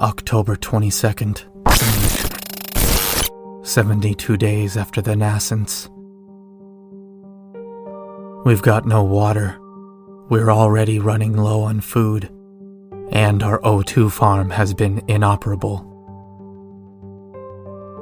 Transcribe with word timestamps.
October 0.00 0.54
22nd, 0.54 1.42
72 3.66 4.36
days 4.36 4.76
after 4.76 5.02
the 5.02 5.16
nascence. 5.16 5.88
We've 8.44 8.62
got 8.62 8.86
no 8.86 9.02
water. 9.02 9.58
We're 10.28 10.52
already 10.52 11.00
running 11.00 11.36
low 11.36 11.62
on 11.62 11.80
food, 11.80 12.30
and 13.10 13.42
our 13.42 13.58
O2 13.62 14.12
farm 14.12 14.50
has 14.50 14.72
been 14.72 15.02
inoperable. 15.08 15.84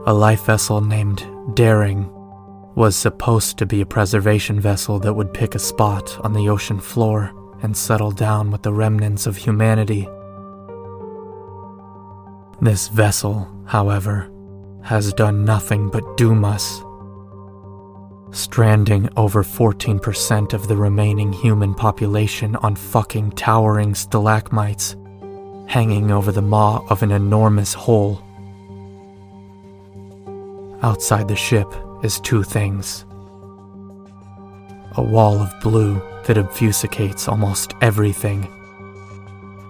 A 0.06 0.12
life 0.12 0.44
vessel 0.44 0.82
named 0.82 1.26
Daring 1.54 2.12
was 2.74 2.94
supposed 2.94 3.56
to 3.56 3.64
be 3.64 3.80
a 3.80 3.86
preservation 3.86 4.60
vessel 4.60 4.98
that 4.98 5.14
would 5.14 5.32
pick 5.32 5.54
a 5.54 5.58
spot 5.58 6.20
on 6.22 6.34
the 6.34 6.50
ocean 6.50 6.78
floor 6.78 7.32
and 7.62 7.74
settle 7.74 8.10
down 8.10 8.50
with 8.50 8.60
the 8.60 8.74
remnants 8.74 9.26
of 9.26 9.38
humanity 9.38 10.06
this 12.60 12.88
vessel, 12.88 13.48
however, 13.66 14.30
has 14.82 15.12
done 15.12 15.44
nothing 15.44 15.90
but 15.90 16.16
doom 16.16 16.44
us, 16.44 16.82
stranding 18.30 19.08
over 19.16 19.42
14% 19.42 20.52
of 20.52 20.68
the 20.68 20.76
remaining 20.76 21.32
human 21.32 21.74
population 21.74 22.56
on 22.56 22.76
fucking 22.76 23.32
towering 23.32 23.94
stalagmites 23.94 24.96
hanging 25.66 26.10
over 26.10 26.32
the 26.32 26.42
maw 26.42 26.84
of 26.88 27.02
an 27.02 27.10
enormous 27.10 27.74
hole. 27.74 28.22
Outside 30.82 31.28
the 31.28 31.36
ship 31.36 31.72
is 32.02 32.20
two 32.20 32.42
things 32.42 33.04
a 34.98 35.02
wall 35.02 35.38
of 35.42 35.52
blue 35.60 36.00
that 36.24 36.38
obfuscates 36.38 37.28
almost 37.28 37.74
everything, 37.82 38.48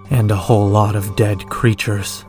and 0.09 0.31
a 0.31 0.35
whole 0.35 0.69
lot 0.69 0.95
of 0.95 1.17
dead 1.17 1.45
creatures. 1.49 2.23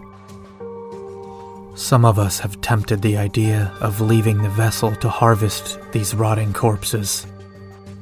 Some 1.79 2.05
of 2.05 2.19
us 2.19 2.41
have 2.41 2.61
tempted 2.61 3.03
the 3.03 3.17
idea 3.17 3.73
of 3.81 4.01
leaving 4.01 4.43
the 4.43 4.49
vessel 4.49 4.97
to 4.97 5.09
harvest 5.09 5.79
these 5.93 6.13
rotting 6.13 6.53
corpses, 6.53 7.25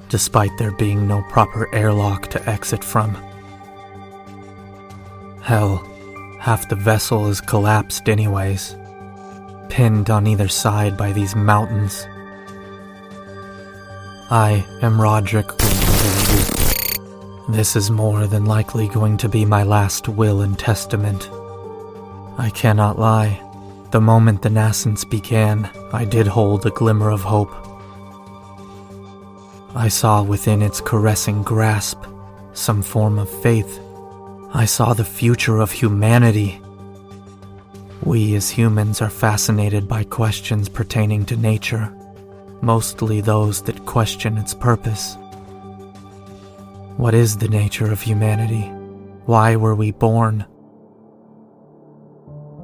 despite 0.09 0.51
there 0.59 0.73
being 0.73 1.07
no 1.07 1.23
proper 1.29 1.73
airlock 1.75 2.29
to 2.29 2.49
exit 2.49 2.83
from. 2.83 3.15
Hell, 5.43 5.77
half 6.41 6.67
the 6.71 6.75
vessel 6.75 7.27
is 7.27 7.43
collapsed, 7.43 8.09
anyways, 8.09 8.75
pinned 9.69 10.09
on 10.09 10.27
either 10.27 10.49
side 10.49 10.97
by 10.97 11.13
these 11.13 11.37
mountains. 11.37 12.07
I 14.31 14.65
am 14.81 14.99
Roderick. 14.99 15.49
This 17.51 17.77
is 17.77 17.91
more 17.91 18.27
than 18.27 18.47
likely 18.47 18.89
going 18.89 19.19
to 19.19 19.29
be 19.29 19.45
my 19.45 19.65
last 19.65 20.09
will 20.09 20.41
and 20.41 20.59
testament. 20.59 21.29
I 22.39 22.51
cannot 22.55 22.99
lie. 22.99 23.46
The 23.91 24.01
moment 24.01 24.43
the 24.43 24.51
nascence 24.51 25.05
began, 25.05 25.71
I 25.93 26.05
did 26.05 26.27
hold 26.27 26.67
a 26.67 26.71
glimmer 26.71 27.11
of 27.11 27.23
hope. 27.23 27.55
I 29.75 29.89
saw 29.89 30.23
within 30.23 30.61
its 30.61 30.81
caressing 30.81 31.43
grasp 31.43 32.03
some 32.53 32.83
form 32.83 33.19
of 33.19 33.31
faith. 33.43 33.79
I 34.53 34.65
saw 34.65 34.93
the 34.93 35.05
future 35.05 35.59
of 35.59 35.71
humanity. 35.71 36.61
We 38.03 38.35
as 38.35 38.51
humans 38.51 39.01
are 39.03 39.11
fascinated 39.11 39.87
by 39.87 40.05
questions 40.05 40.69
pertaining 40.69 41.25
to 41.27 41.37
nature, 41.37 41.95
mostly 42.63 43.21
those 43.21 43.63
that 43.63 43.87
question 43.87 44.37
its 44.39 44.55
purpose. 44.55 45.17
What 46.97 47.15
is 47.15 47.37
the 47.37 47.49
nature 47.49 47.93
of 47.93 48.01
humanity? 48.01 48.63
Why 49.27 49.57
were 49.57 49.75
we 49.75 49.93
born? 49.93 50.47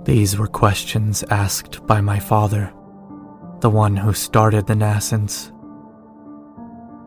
These 0.05 0.37
were 0.37 0.49
questions 0.49 1.23
asked 1.31 1.87
by 1.87 2.01
my 2.01 2.19
father, 2.19 2.73
the 3.61 3.71
one 3.71 3.97
who 3.97 4.13
started 4.13 4.67
the 4.67 4.75
nascence. 4.75 5.53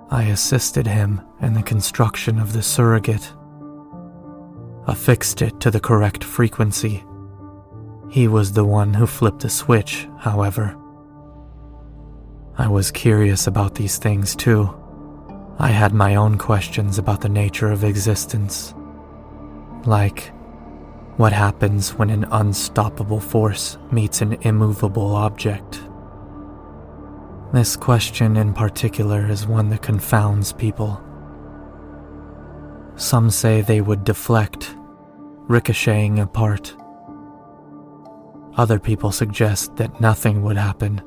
I 0.09 0.23
assisted 0.23 0.88
him 0.88 1.22
in 1.41 1.53
the 1.53 1.63
construction 1.63 2.39
of 2.39 2.53
the 2.53 2.61
surrogate, 2.61 3.34
affixed 4.88 5.41
it 5.41 5.59
to 5.59 5.72
the 5.72 5.79
correct 5.79 6.23
frequency. 6.23 7.03
He 8.09 8.29
was 8.29 8.53
the 8.53 8.63
one 8.63 8.94
who 8.94 9.07
flipped 9.07 9.41
the 9.41 9.50
switch, 9.50 10.07
however. 10.19 10.78
I 12.57 12.69
was 12.69 12.91
curious 12.91 13.47
about 13.47 13.75
these 13.75 13.97
things 13.97 14.35
too. 14.35 14.73
I 15.59 15.67
had 15.67 15.94
my 15.94 16.16
own 16.16 16.38
questions 16.38 16.97
about 16.97 17.19
the 17.19 17.29
nature 17.29 17.72
of 17.72 17.84
existence. 17.84 18.73
Like, 19.85 20.31
what 21.18 21.31
happens 21.31 21.94
when 21.94 22.09
an 22.09 22.26
unstoppable 22.31 23.20
force 23.20 23.78
meets 23.92 24.22
an 24.22 24.34
immovable 24.42 25.16
object? 25.16 25.81
This 27.53 27.78
question 27.78 28.36
in 28.36 28.53
particular 28.53 29.30
is 29.30 29.48
one 29.48 29.70
that 29.70 29.81
confounds 29.81 30.52
people. 30.52 31.02
Some 32.98 33.30
say 33.30 33.62
they 33.62 33.81
would 33.81 34.03
deflect, 34.03 34.76
ricocheting 35.48 36.20
apart. 36.20 36.76
Other 38.58 38.80
people 38.80 39.12
suggest 39.12 39.76
that 39.78 40.02
nothing 40.02 40.44
would 40.44 40.58
happen. 40.58 41.02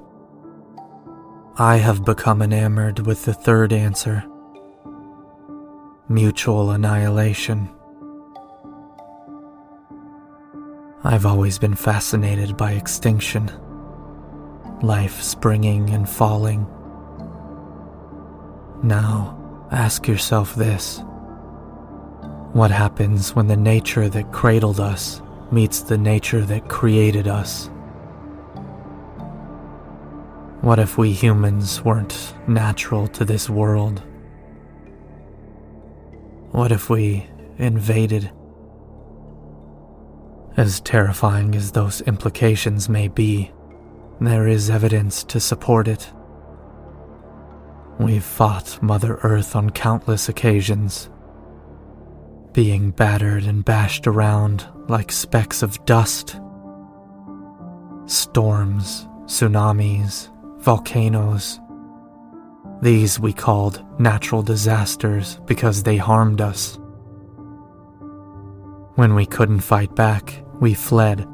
I 1.58 1.76
have 1.76 2.04
become 2.04 2.40
enamored 2.40 3.00
with 3.00 3.24
the 3.24 3.34
third 3.34 3.72
answer 3.72 4.24
mutual 6.10 6.70
annihilation. 6.70 7.68
I've 11.04 11.26
always 11.26 11.60
been 11.60 11.76
fascinated 11.76 12.56
by 12.56 12.72
extinction, 12.72 13.52
life 14.82 15.22
springing 15.22 15.90
and 15.90 16.08
falling. 16.08 16.66
Now, 18.82 19.38
ask 19.70 20.08
yourself 20.08 20.56
this 20.56 21.00
What 22.52 22.72
happens 22.72 23.36
when 23.36 23.46
the 23.46 23.56
nature 23.56 24.08
that 24.08 24.32
cradled 24.32 24.80
us 24.80 25.22
meets 25.52 25.82
the 25.82 25.96
nature 25.96 26.44
that 26.44 26.68
created 26.68 27.28
us? 27.28 27.70
What 30.62 30.80
if 30.80 30.98
we 30.98 31.12
humans 31.12 31.84
weren't 31.84 32.34
natural 32.48 33.06
to 33.08 33.24
this 33.24 33.48
world? 33.48 34.02
What 36.50 36.72
if 36.72 36.90
we 36.90 37.24
invaded 37.56 38.32
as 40.58 40.80
terrifying 40.80 41.54
as 41.54 41.70
those 41.70 42.00
implications 42.00 42.88
may 42.88 43.06
be, 43.06 43.48
there 44.20 44.48
is 44.48 44.68
evidence 44.68 45.22
to 45.22 45.38
support 45.38 45.86
it. 45.86 46.12
We've 48.00 48.24
fought 48.24 48.82
Mother 48.82 49.20
Earth 49.22 49.54
on 49.54 49.70
countless 49.70 50.28
occasions, 50.28 51.10
being 52.52 52.90
battered 52.90 53.44
and 53.44 53.64
bashed 53.64 54.08
around 54.08 54.66
like 54.88 55.12
specks 55.12 55.62
of 55.62 55.84
dust. 55.84 56.40
Storms, 58.06 59.06
tsunamis, 59.26 60.28
volcanoes. 60.58 61.60
These 62.82 63.20
we 63.20 63.32
called 63.32 63.84
natural 64.00 64.42
disasters 64.42 65.38
because 65.46 65.84
they 65.84 65.98
harmed 65.98 66.40
us. 66.40 66.80
When 68.96 69.14
we 69.14 69.24
couldn't 69.24 69.60
fight 69.60 69.94
back, 69.94 70.42
we 70.60 70.74
fled. 70.74 71.26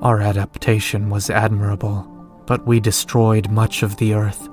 Our 0.00 0.20
adaptation 0.20 1.10
was 1.10 1.30
admirable, 1.30 2.02
but 2.46 2.66
we 2.66 2.80
destroyed 2.80 3.50
much 3.50 3.82
of 3.82 3.96
the 3.96 4.14
earth. 4.14 4.48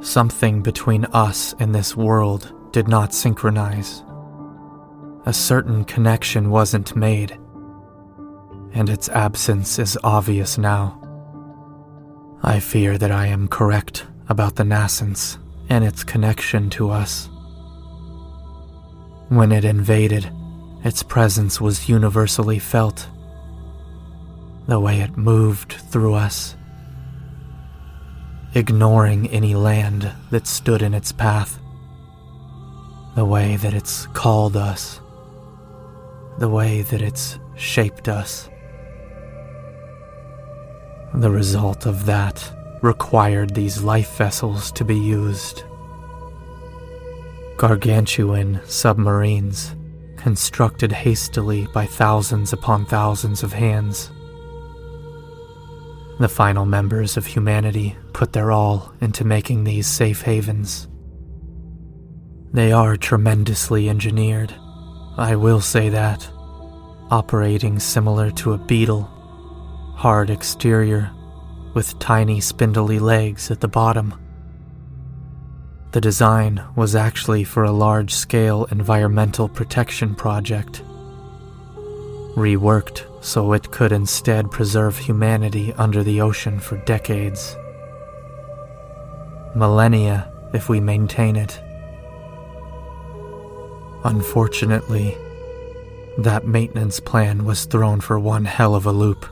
Something 0.00 0.62
between 0.62 1.04
us 1.06 1.54
and 1.58 1.74
this 1.74 1.96
world 1.96 2.52
did 2.72 2.88
not 2.88 3.14
synchronize. 3.14 4.02
A 5.26 5.32
certain 5.32 5.84
connection 5.84 6.50
wasn't 6.50 6.96
made, 6.96 7.38
and 8.72 8.88
its 8.88 9.08
absence 9.08 9.78
is 9.78 9.98
obvious 10.04 10.58
now. 10.58 11.00
I 12.42 12.60
fear 12.60 12.98
that 12.98 13.10
I 13.10 13.26
am 13.26 13.48
correct 13.48 14.06
about 14.28 14.56
the 14.56 14.64
nascence 14.64 15.38
and 15.68 15.84
its 15.84 16.04
connection 16.04 16.68
to 16.70 16.90
us. 16.90 17.28
When 19.28 19.52
it 19.52 19.64
invaded, 19.64 20.30
its 20.84 21.02
presence 21.02 21.62
was 21.62 21.88
universally 21.88 22.58
felt. 22.58 23.08
The 24.66 24.78
way 24.78 25.00
it 25.00 25.16
moved 25.16 25.72
through 25.72 26.14
us, 26.14 26.56
ignoring 28.54 29.28
any 29.30 29.54
land 29.54 30.12
that 30.30 30.46
stood 30.46 30.82
in 30.82 30.92
its 30.92 31.10
path. 31.10 31.58
The 33.16 33.24
way 33.24 33.56
that 33.56 33.72
it's 33.72 34.06
called 34.08 34.56
us. 34.56 35.00
The 36.38 36.48
way 36.48 36.82
that 36.82 37.00
it's 37.00 37.38
shaped 37.56 38.08
us. 38.08 38.50
The 41.14 41.30
result 41.30 41.86
of 41.86 42.06
that 42.06 42.52
required 42.82 43.54
these 43.54 43.82
life 43.82 44.16
vessels 44.16 44.70
to 44.72 44.84
be 44.84 44.98
used. 44.98 45.62
Gargantuan 47.56 48.60
submarines 48.66 49.74
instructed 50.26 50.92
hastily 50.92 51.66
by 51.72 51.86
thousands 51.86 52.52
upon 52.52 52.86
thousands 52.86 53.42
of 53.42 53.52
hands. 53.52 54.10
The 56.18 56.28
final 56.28 56.64
members 56.64 57.16
of 57.16 57.26
humanity 57.26 57.96
put 58.12 58.32
their 58.32 58.52
all 58.52 58.92
into 59.00 59.24
making 59.24 59.64
these 59.64 59.86
safe 59.86 60.22
havens. 60.22 60.88
They 62.52 62.70
are 62.72 62.96
tremendously 62.96 63.88
engineered, 63.88 64.54
I 65.16 65.34
will 65.36 65.60
say 65.60 65.88
that, 65.88 66.30
operating 67.10 67.80
similar 67.80 68.30
to 68.32 68.52
a 68.52 68.58
beetle, 68.58 69.02
hard 69.96 70.30
exterior, 70.30 71.10
with 71.74 71.98
tiny 71.98 72.40
spindly 72.40 73.00
legs 73.00 73.50
at 73.50 73.60
the 73.60 73.68
bottom. 73.68 74.14
The 75.94 76.00
design 76.00 76.60
was 76.74 76.96
actually 76.96 77.44
for 77.44 77.62
a 77.62 77.70
large 77.70 78.12
scale 78.12 78.64
environmental 78.72 79.48
protection 79.48 80.16
project, 80.16 80.82
reworked 82.34 83.04
so 83.24 83.52
it 83.52 83.70
could 83.70 83.92
instead 83.92 84.50
preserve 84.50 84.98
humanity 84.98 85.72
under 85.74 86.02
the 86.02 86.20
ocean 86.20 86.58
for 86.58 86.78
decades. 86.78 87.56
Millennia 89.54 90.32
if 90.52 90.68
we 90.68 90.80
maintain 90.80 91.36
it. 91.36 91.62
Unfortunately, 94.02 95.16
that 96.18 96.44
maintenance 96.44 96.98
plan 96.98 97.44
was 97.44 97.66
thrown 97.66 98.00
for 98.00 98.18
one 98.18 98.46
hell 98.46 98.74
of 98.74 98.86
a 98.86 98.90
loop. 98.90 99.26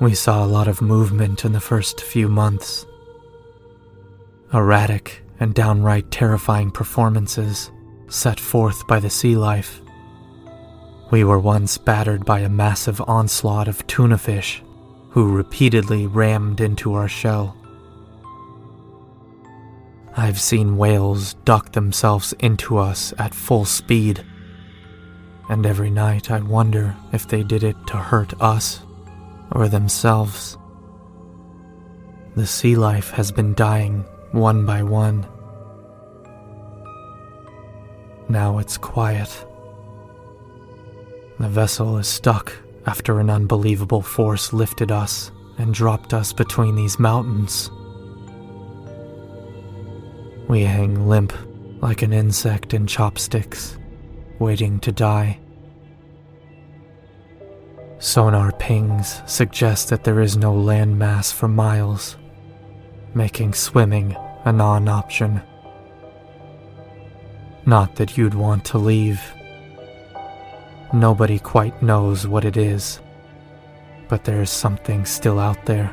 We 0.00 0.14
saw 0.14 0.42
a 0.42 0.48
lot 0.48 0.68
of 0.68 0.80
movement 0.80 1.44
in 1.44 1.52
the 1.52 1.60
first 1.60 2.00
few 2.00 2.30
months. 2.30 2.86
Erratic 4.52 5.22
and 5.38 5.54
downright 5.54 6.10
terrifying 6.10 6.72
performances 6.72 7.70
set 8.08 8.40
forth 8.40 8.84
by 8.88 8.98
the 8.98 9.08
sea 9.08 9.36
life. 9.36 9.80
We 11.12 11.22
were 11.22 11.38
once 11.38 11.78
battered 11.78 12.24
by 12.24 12.40
a 12.40 12.48
massive 12.48 13.00
onslaught 13.02 13.68
of 13.68 13.86
tuna 13.86 14.18
fish 14.18 14.62
who 15.10 15.36
repeatedly 15.36 16.08
rammed 16.08 16.60
into 16.60 16.94
our 16.94 17.08
shell. 17.08 17.56
I've 20.16 20.40
seen 20.40 20.76
whales 20.76 21.34
duck 21.44 21.70
themselves 21.72 22.32
into 22.40 22.76
us 22.76 23.14
at 23.18 23.34
full 23.34 23.64
speed, 23.64 24.24
and 25.48 25.64
every 25.64 25.90
night 25.90 26.28
I 26.28 26.40
wonder 26.40 26.96
if 27.12 27.28
they 27.28 27.44
did 27.44 27.62
it 27.62 27.76
to 27.86 27.96
hurt 27.96 28.34
us 28.42 28.80
or 29.52 29.68
themselves. 29.68 30.58
The 32.34 32.46
sea 32.48 32.74
life 32.74 33.10
has 33.10 33.30
been 33.30 33.54
dying 33.54 34.04
one 34.32 34.64
by 34.64 34.82
one. 34.82 35.26
Now 38.28 38.58
it's 38.58 38.76
quiet. 38.76 39.46
The 41.38 41.48
vessel 41.48 41.98
is 41.98 42.06
stuck 42.06 42.52
after 42.86 43.18
an 43.18 43.28
unbelievable 43.28 44.02
force 44.02 44.52
lifted 44.52 44.92
us 44.92 45.32
and 45.58 45.74
dropped 45.74 46.14
us 46.14 46.32
between 46.32 46.76
these 46.76 46.98
mountains. 46.98 47.70
We 50.48 50.62
hang 50.62 51.08
limp 51.08 51.32
like 51.80 52.02
an 52.02 52.12
insect 52.12 52.74
in 52.74 52.86
chopsticks, 52.86 53.78
waiting 54.38 54.78
to 54.80 54.92
die. 54.92 55.40
Sonar 57.98 58.52
pings 58.52 59.22
suggest 59.26 59.88
that 59.90 60.04
there 60.04 60.20
is 60.20 60.36
no 60.36 60.54
landmass 60.54 61.32
for 61.32 61.48
miles, 61.48 62.16
making 63.14 63.54
swimming 63.54 64.16
a 64.44 64.52
non 64.52 64.88
option. 64.88 65.42
Not 67.66 67.96
that 67.96 68.16
you'd 68.16 68.34
want 68.34 68.64
to 68.66 68.78
leave. 68.78 69.20
Nobody 70.92 71.38
quite 71.38 71.82
knows 71.82 72.26
what 72.26 72.44
it 72.44 72.56
is, 72.56 73.00
but 74.08 74.24
there 74.24 74.42
is 74.42 74.50
something 74.50 75.04
still 75.04 75.38
out 75.38 75.66
there. 75.66 75.92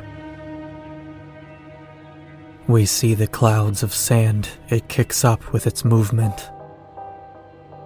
We 2.68 2.86
see 2.86 3.14
the 3.14 3.28
clouds 3.28 3.84
of 3.84 3.94
sand 3.94 4.50
it 4.70 4.90
kicks 4.90 5.24
up 5.24 5.54
with 5.54 5.68
its 5.68 5.86
movement. 5.86 6.50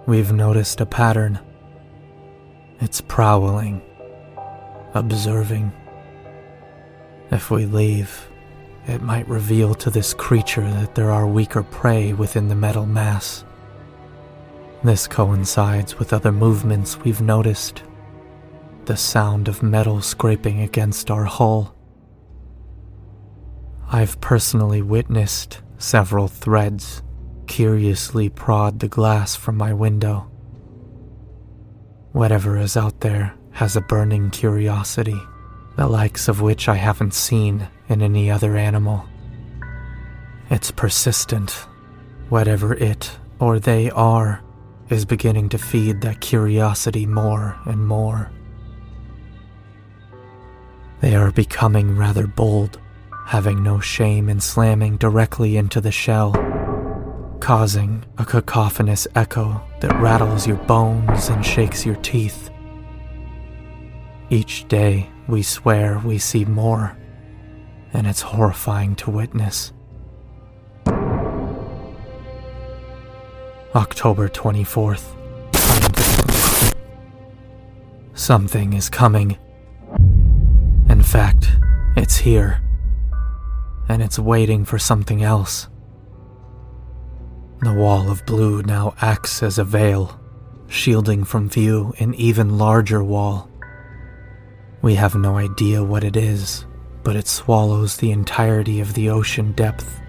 We've 0.06 0.32
noticed 0.32 0.80
a 0.80 0.86
pattern. 0.86 1.38
It's 2.80 3.00
prowling 3.00 3.82
observing. 4.94 5.72
If 7.30 7.50
we 7.50 7.66
leave, 7.66 8.28
it 8.86 9.02
might 9.02 9.28
reveal 9.28 9.74
to 9.76 9.90
this 9.90 10.12
creature 10.14 10.68
that 10.68 10.94
there 10.94 11.10
are 11.10 11.26
weaker 11.26 11.62
prey 11.62 12.12
within 12.12 12.48
the 12.48 12.54
metal 12.54 12.86
mass. 12.86 13.44
This 14.82 15.06
coincides 15.06 15.98
with 15.98 16.12
other 16.12 16.32
movements 16.32 16.98
we've 16.98 17.20
noticed. 17.20 17.84
The 18.86 18.96
sound 18.96 19.46
of 19.46 19.62
metal 19.62 20.02
scraping 20.02 20.60
against 20.60 21.10
our 21.10 21.24
hull. 21.24 21.76
I've 23.88 24.20
personally 24.20 24.82
witnessed 24.82 25.60
several 25.78 26.26
threads 26.26 27.02
curiously 27.46 28.28
prod 28.28 28.80
the 28.80 28.88
glass 28.88 29.36
from 29.36 29.56
my 29.56 29.72
window. 29.72 30.30
Whatever 32.12 32.56
is 32.56 32.76
out 32.76 33.00
there 33.00 33.34
has 33.52 33.76
a 33.76 33.80
burning 33.82 34.30
curiosity, 34.30 35.20
the 35.76 35.86
likes 35.86 36.28
of 36.28 36.40
which 36.40 36.68
I 36.68 36.74
haven't 36.74 37.14
seen 37.14 37.68
in 37.88 38.02
any 38.02 38.30
other 38.30 38.56
animal. 38.56 39.04
It's 40.50 40.70
persistent. 40.70 41.66
Whatever 42.28 42.74
it 42.74 43.10
or 43.38 43.58
they 43.58 43.90
are 43.90 44.42
is 44.88 45.04
beginning 45.04 45.48
to 45.50 45.58
feed 45.58 46.00
that 46.02 46.20
curiosity 46.20 47.06
more 47.06 47.58
and 47.64 47.86
more. 47.86 48.30
They 51.00 51.16
are 51.16 51.32
becoming 51.32 51.96
rather 51.96 52.26
bold, 52.26 52.78
having 53.26 53.62
no 53.62 53.80
shame 53.80 54.28
in 54.28 54.40
slamming 54.40 54.98
directly 54.98 55.56
into 55.56 55.80
the 55.80 55.90
shell, 55.90 56.32
causing 57.40 58.04
a 58.18 58.24
cacophonous 58.24 59.08
echo 59.14 59.60
that 59.80 60.00
rattles 60.00 60.46
your 60.46 60.58
bones 60.58 61.28
and 61.28 61.44
shakes 61.44 61.84
your 61.84 61.96
teeth. 61.96 62.50
Each 64.30 64.68
day, 64.68 65.10
we 65.28 65.42
swear 65.42 66.00
we 66.04 66.18
see 66.18 66.44
more, 66.44 66.96
and 67.92 68.06
it's 68.06 68.22
horrifying 68.22 68.96
to 68.96 69.10
witness. 69.10 69.72
October 73.74 74.28
24th. 74.28 75.16
Something 78.14 78.74
is 78.74 78.90
coming. 78.90 79.38
In 80.88 81.02
fact, 81.02 81.50
it's 81.96 82.16
here. 82.16 82.62
And 83.88 84.02
it's 84.02 84.18
waiting 84.18 84.64
for 84.64 84.78
something 84.78 85.22
else. 85.22 85.68
The 87.60 87.72
wall 87.72 88.10
of 88.10 88.26
blue 88.26 88.62
now 88.62 88.94
acts 89.00 89.42
as 89.42 89.58
a 89.58 89.64
veil, 89.64 90.20
shielding 90.68 91.24
from 91.24 91.48
view 91.48 91.94
an 91.98 92.14
even 92.14 92.58
larger 92.58 93.02
wall 93.02 93.48
we 94.82 94.96
have 94.96 95.14
no 95.14 95.38
idea 95.38 95.82
what 95.82 96.04
it 96.04 96.16
is, 96.16 96.66
but 97.04 97.16
it 97.16 97.28
swallows 97.28 97.96
the 97.96 98.10
entirety 98.10 98.80
of 98.80 98.94
the 98.94 99.08
ocean 99.08 99.52
depth, 99.52 100.00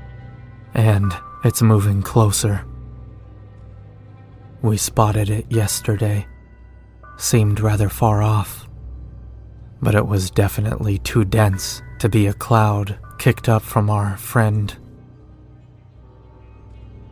and 0.74 1.16
it's 1.44 1.62
moving 1.62 2.02
closer. 2.02 2.66
We 4.64 4.78
spotted 4.78 5.30
it 5.30 5.46
yesterday. 5.52 6.26
Seemed 7.18 7.60
rather 7.60 7.90
far 7.90 8.24
off, 8.24 8.68
but 9.82 9.94
it 9.94 10.08
was 10.08 10.32
definitely 10.32 10.98
too 10.98 11.24
dense 11.24 11.82
to 12.00 12.10
be 12.10 12.26
a 12.26 12.34
cloud 12.34 12.98
kicked 13.20 13.48
up 13.48 13.62
from 13.62 13.90
our 13.90 14.18
friend. 14.18 14.76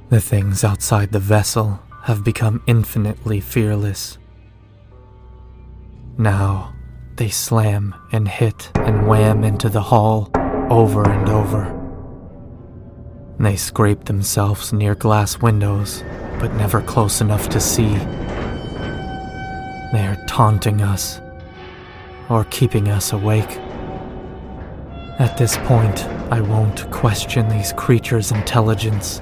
The 0.09 0.19
things 0.19 0.63
outside 0.63 1.11
the 1.11 1.19
vessel 1.19 1.79
have 2.03 2.23
become 2.23 2.63
infinitely 2.65 3.39
fearless. 3.39 4.17
Now, 6.17 6.73
they 7.21 7.29
slam 7.29 7.93
and 8.11 8.27
hit 8.27 8.71
and 8.77 9.07
wham 9.07 9.43
into 9.43 9.69
the 9.69 9.79
hull 9.79 10.27
over 10.71 11.07
and 11.07 11.29
over. 11.29 11.71
They 13.37 13.55
scrape 13.55 14.05
themselves 14.05 14.73
near 14.73 14.95
glass 14.95 15.37
windows, 15.37 16.03
but 16.39 16.51
never 16.55 16.81
close 16.81 17.21
enough 17.21 17.47
to 17.49 17.59
see. 17.59 17.89
They 19.93 20.07
are 20.07 20.17
taunting 20.27 20.81
us, 20.81 21.21
or 22.27 22.45
keeping 22.45 22.87
us 22.89 23.13
awake. 23.13 23.55
At 25.19 25.37
this 25.37 25.57
point, 25.57 26.03
I 26.31 26.41
won't 26.41 26.89
question 26.89 27.49
these 27.49 27.71
creatures' 27.73 28.31
intelligence. 28.31 29.21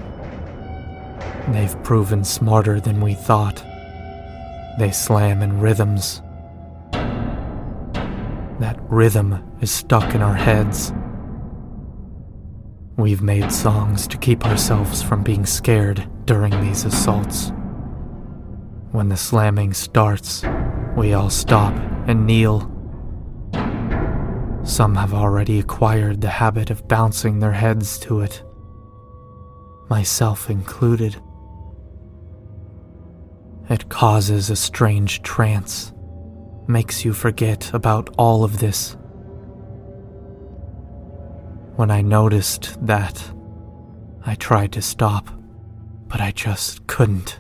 They've 1.49 1.83
proven 1.83 2.23
smarter 2.23 2.79
than 2.79 3.01
we 3.01 3.13
thought. 3.13 3.61
They 4.79 4.91
slam 4.91 5.41
in 5.41 5.59
rhythms 5.59 6.21
that 8.59 8.79
rhythm 8.89 9.41
is 9.61 9.71
stuck 9.71 10.13
in 10.13 10.21
our 10.21 10.35
heads. 10.35 10.93
We've 12.97 13.21
made 13.21 13.51
songs 13.51 14.07
to 14.07 14.17
keep 14.17 14.45
ourselves 14.45 15.01
from 15.01 15.23
being 15.23 15.45
scared 15.45 16.09
during 16.25 16.51
these 16.61 16.83
assaults. 16.83 17.53
When 18.91 19.07
the 19.07 19.15
slamming 19.15 19.73
starts, 19.73 20.43
we 20.97 21.13
all 21.13 21.29
stop 21.29 21.73
and 22.07 22.25
kneel. 22.25 22.69
Some 24.63 24.95
have 24.95 25.13
already 25.13 25.59
acquired 25.59 26.19
the 26.19 26.29
habit 26.29 26.69
of 26.69 26.87
bouncing 26.87 27.39
their 27.39 27.53
heads 27.53 27.97
to 27.99 28.19
it, 28.19 28.43
myself 29.89 30.49
included. 30.49 31.15
It 33.69 33.87
causes 33.87 34.49
a 34.49 34.55
strange 34.55 35.21
trance, 35.21 35.93
makes 36.69 37.03
you 37.03 37.11
forget 37.11 37.73
about 37.73 38.13
all 38.17 38.43
of 38.43 38.59
this. 38.59 38.95
When 41.75 41.89
I 41.89 42.01
noticed 42.01 42.77
that, 42.85 43.31
I 44.25 44.35
tried 44.35 44.73
to 44.73 44.81
stop, 44.81 45.27
but 46.07 46.21
I 46.21 46.31
just 46.31 46.85
couldn't. 46.85 47.39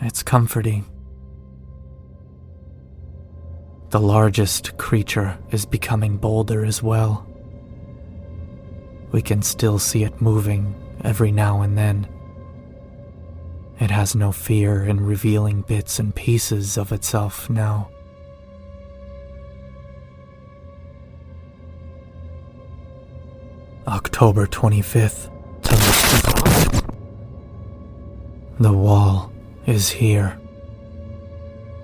It's 0.00 0.22
comforting. 0.22 0.84
The 3.90 4.00
largest 4.00 4.76
creature 4.76 5.38
is 5.50 5.66
becoming 5.66 6.16
bolder 6.16 6.64
as 6.64 6.82
well. 6.82 7.26
We 9.10 9.22
can 9.22 9.42
still 9.42 9.78
see 9.78 10.04
it 10.04 10.20
moving 10.20 10.74
every 11.02 11.32
now 11.32 11.62
and 11.62 11.76
then. 11.76 12.08
It 13.80 13.90
has 13.90 14.14
no 14.14 14.32
fear 14.32 14.84
in 14.84 15.04
revealing 15.04 15.62
bits 15.62 15.98
and 15.98 16.14
pieces 16.14 16.78
of 16.78 16.92
itself 16.92 17.50
now. 17.50 17.90
October 23.88 24.48
25th, 24.48 25.30
The 28.58 28.72
wall 28.72 29.30
is 29.64 29.90
here. 29.90 30.40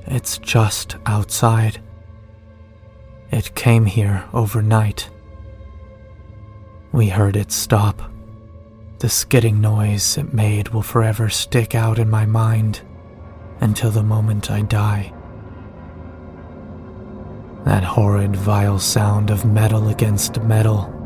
It's 0.06 0.38
just 0.38 0.97
outside. 1.06 1.80
It 3.30 3.54
came 3.54 3.87
here 3.87 4.25
overnight. 4.32 5.11
We 6.90 7.09
heard 7.09 7.37
it 7.37 7.52
stop. 7.52 8.11
The 8.99 9.09
skidding 9.09 9.61
noise 9.61 10.18
it 10.18 10.35
made 10.35 10.71
will 10.71 10.82
forever 10.82 11.28
stick 11.28 11.76
out 11.76 12.00
in 12.00 12.11
my 12.11 12.26
mind 12.26 12.80
until 13.61 13.92
the 13.92 14.02
moment 14.02 14.50
I 14.50 14.62
die. 14.62 15.12
That 17.64 17.85
horrid, 17.85 18.35
vile 18.35 18.80
sound 18.80 19.30
of 19.30 19.44
metal 19.44 19.88
against 19.88 20.42
metal. 20.42 21.01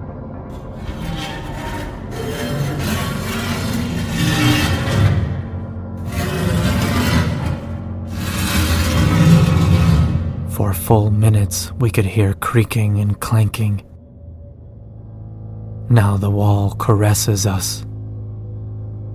Full 10.87 11.11
minutes, 11.11 11.73
we 11.81 11.91
could 11.91 12.05
hear 12.05 12.33
creaking 12.35 13.01
and 13.01 13.19
clanking. 13.19 13.85
Now 15.91 16.17
the 16.17 16.31
wall 16.31 16.77
caresses 16.79 17.45
us, 17.45 17.85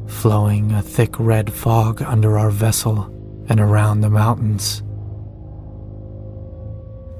flowing 0.06 0.74
a 0.74 0.82
thick 0.82 1.18
red 1.18 1.54
fog 1.54 2.02
under 2.02 2.38
our 2.38 2.52
vessel 2.52 3.06
and 3.48 3.62
around 3.62 4.02
the 4.02 4.10
mountains. 4.10 4.84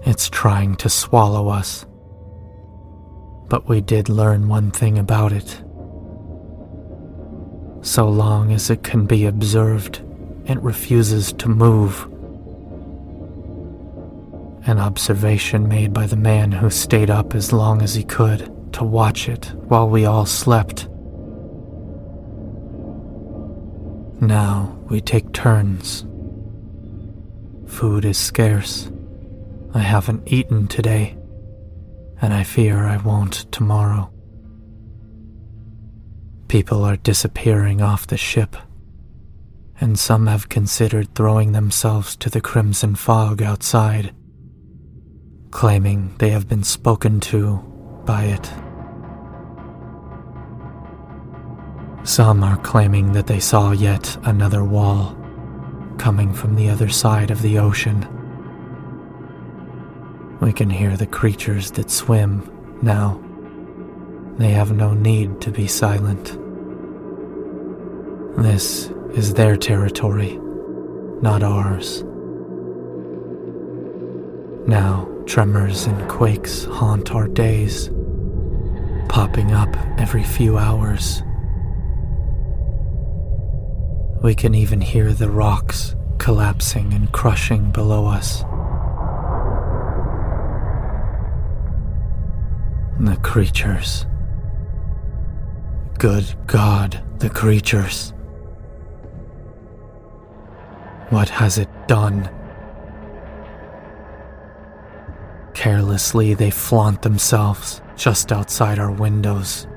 It's 0.06 0.28
trying 0.28 0.76
to 0.78 0.90
swallow 0.90 1.48
us. 1.48 1.86
But 3.48 3.70
we 3.70 3.80
did 3.80 4.10
learn 4.10 4.50
one 4.50 4.72
thing 4.72 4.98
about 4.98 5.32
it. 5.32 5.64
So 7.84 8.10
long 8.10 8.52
as 8.52 8.70
it 8.70 8.84
can 8.84 9.06
be 9.06 9.28
observed, 9.28 10.02
it 10.46 10.62
refuses 10.62 11.32
to 11.34 11.48
move 11.48 12.11
an 14.66 14.80
observation 14.80 15.68
made 15.68 15.92
by 15.94 16.06
the 16.06 16.16
man 16.16 16.52
who 16.52 16.70
stayed 16.70 17.10
up 17.10 17.34
as 17.34 17.52
long 17.52 17.82
as 17.82 17.96
he 17.96 18.04
could 18.04 18.74
to 18.74 18.84
watch 18.84 19.28
it 19.28 19.46
while 19.68 19.90
we 19.90 20.06
all 20.06 20.26
slept. 20.26 20.88
Now 24.22 24.78
we 24.88 25.02
take 25.02 25.34
turns. 25.34 26.06
Food 27.66 28.06
is 28.06 28.18
scarce. 28.18 28.92
I 29.74 29.80
haven't 29.80 30.32
eaten 30.32 30.68
today, 30.68 31.18
and 32.22 32.34
I 32.34 32.44
fear 32.44 32.86
I 32.86 32.98
won't 32.98 33.52
tomorrow. 33.52 34.12
People 36.50 36.84
are 36.84 36.98
disappearing 36.98 37.82
off 37.82 38.06
the 38.06 38.18
ship, 38.18 38.56
and 39.80 39.98
some 39.98 40.28
have 40.28 40.50
considered 40.50 41.16
throwing 41.16 41.54
themselves 41.54 42.16
to 42.18 42.30
the 42.30 42.42
crimson 42.42 42.94
fog 42.96 43.42
outside 43.42 44.14
claiming 45.52 46.16
they 46.18 46.30
have 46.30 46.48
been 46.48 46.64
spoken 46.64 47.20
to 47.20 47.58
by 48.06 48.24
it. 48.24 48.52
Some 52.04 52.44
are 52.44 52.58
claiming 52.58 53.12
that 53.12 53.28
they 53.28 53.40
saw 53.40 53.72
yet 53.72 54.18
another 54.24 54.64
wall 54.64 55.16
coming 56.00 56.34
from 56.34 56.56
the 56.56 56.70
other 56.70 56.90
side 56.90 57.30
of 57.30 57.42
the 57.44 57.60
ocean. 57.60 58.08
We 60.42 60.52
can 60.52 60.70
hear 60.70 60.98
the 60.98 61.06
creatures 61.06 61.70
that 61.72 61.92
swim 61.92 62.50
now. 62.82 63.22
They 64.38 64.50
have 64.50 64.72
no 64.72 64.94
need 64.96 65.42
to 65.42 65.52
be 65.52 65.68
silent. 65.68 66.38
This 68.42 68.90
is 69.14 69.36
their 69.36 69.58
territory, 69.58 70.40
not 71.22 71.44
ours. 71.44 72.04
Now, 74.68 75.12
Tremors 75.32 75.86
and 75.86 76.10
quakes 76.10 76.66
haunt 76.66 77.16
our 77.16 77.28
days, 77.28 77.90
popping 79.08 79.54
up 79.54 79.74
every 79.98 80.24
few 80.24 80.58
hours. 80.58 81.24
We 84.22 84.36
can 84.36 84.54
even 84.54 84.82
hear 84.82 85.14
the 85.14 85.30
rocks 85.30 85.96
collapsing 86.18 86.94
and 86.94 87.10
crushing 87.14 87.72
below 87.72 88.06
us. 88.06 88.42
The 93.00 93.18
creatures. 93.24 94.06
Good 95.98 96.26
God, 96.48 97.02
the 97.20 97.30
creatures. 97.30 98.14
What 101.10 101.30
has 101.30 101.58
it 101.58 101.70
done? 101.88 102.30
Carelessly, 105.62 106.34
they 106.34 106.50
flaunt 106.50 107.04
themselves 107.04 107.84
just 107.96 108.32
outside 108.32 108.80
our 108.80 108.92
windows, 108.92 109.68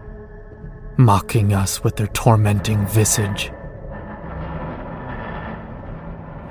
mocking 0.97 1.53
us 1.53 1.85
with 1.85 1.97
their 1.97 2.07
tormenting 2.07 2.87
visage. 2.87 3.53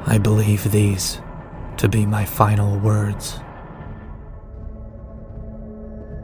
I 0.06 0.20
believe 0.22 0.72
these 0.72 1.20
to 1.78 1.90
be 1.90 2.06
my 2.06 2.26
final 2.26 2.78
words. 2.78 3.40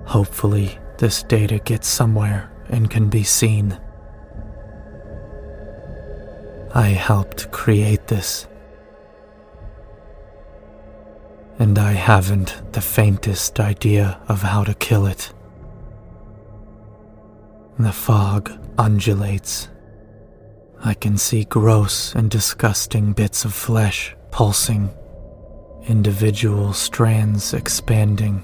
Hopefully, 0.05 0.77
this 0.99 1.23
data 1.23 1.57
gets 1.57 1.87
somewhere 1.87 2.51
and 2.67 2.91
can 2.91 3.09
be 3.09 3.23
seen. 3.23 3.75
I 6.75 6.89
helped 6.89 7.49
create 7.49 8.05
this 8.05 8.45
and 11.59 11.77
I 11.77 11.91
haven't 11.91 12.61
the 12.71 12.81
faintest 12.81 13.59
idea 13.59 14.19
of 14.29 14.41
how 14.41 14.63
to 14.63 14.73
kill 14.73 15.05
it. 15.05 15.33
The 17.77 17.91
fog 17.91 18.51
undulates. 18.77 19.67
I 20.83 20.93
can 20.93 21.17
see 21.17 21.43
gross 21.43 22.15
and 22.15 22.31
disgusting 22.31 23.11
bits 23.11 23.43
of 23.43 23.53
flesh 23.53 24.15
pulsing, 24.31 24.89
individual 25.87 26.71
strands 26.71 27.53
expanding, 27.53 28.37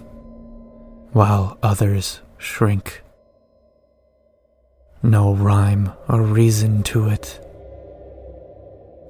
while 1.13 1.57
others 1.63 2.22
shrink. 2.38 3.01
No 5.01 5.34
rhyme 5.34 5.93
or 6.10 6.22
reason 6.22 6.84
to 6.84 7.07
it. 7.07 7.39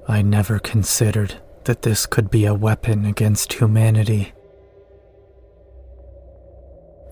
I 0.06 0.22
never 0.22 0.60
considered 0.60 1.34
that 1.66 1.82
this 1.82 2.06
could 2.06 2.30
be 2.30 2.44
a 2.46 2.54
weapon 2.54 3.04
against 3.04 3.52
humanity. 3.52 4.32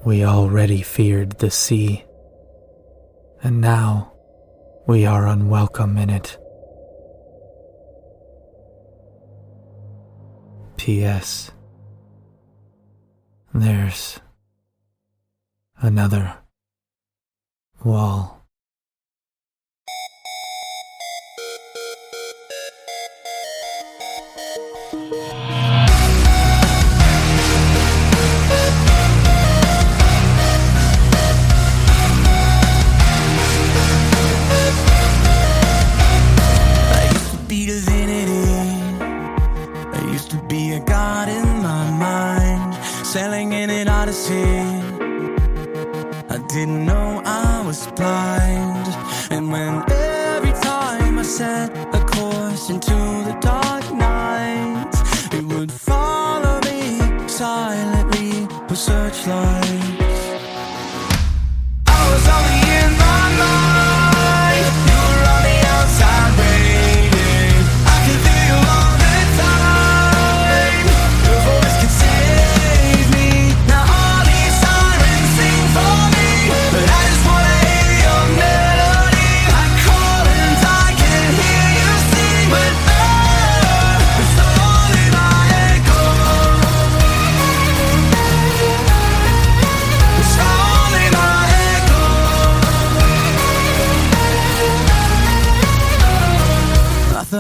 We 0.05 0.25
already 0.25 0.81
feared 0.81 1.39
the 1.39 1.51
sea, 1.51 2.05
and 3.43 3.61
now 3.61 4.13
we 4.87 5.07
are 5.07 5.27
unwelcome 5.27 5.99
in 5.99 6.11
it. 6.11 6.39
P.S. 10.77 11.51
There's 13.53 14.21
another 15.79 16.39
wall. 17.85 18.44
time. 59.63 60.04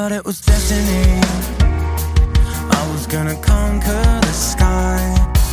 thought 0.05 0.13
it 0.13 0.25
was 0.27 0.39
destiny. 0.41 1.19
I 2.79 2.89
was 2.93 3.07
gonna 3.07 3.37
conquer 3.37 4.05
the 4.29 4.35
sky 4.35 5.01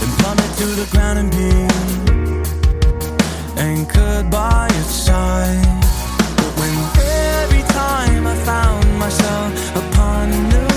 and 0.02 0.12
plummet 0.20 0.52
to 0.58 0.66
the 0.82 0.88
ground 0.92 1.20
and 1.20 1.32
be 1.32 1.52
anchored 3.62 4.30
by 4.30 4.68
your 4.74 4.90
side. 5.08 5.82
But 6.36 6.52
when 6.60 6.76
every 7.40 7.64
time 7.80 8.28
I 8.28 8.36
found 8.52 9.00
myself 9.00 9.76
upon 9.84 10.32
new 10.50 10.71